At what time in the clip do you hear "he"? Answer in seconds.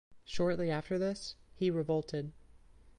1.53-1.69